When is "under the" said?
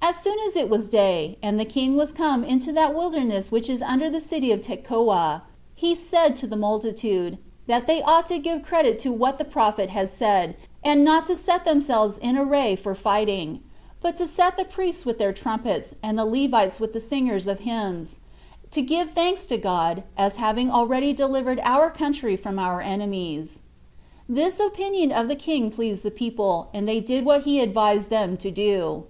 3.82-4.20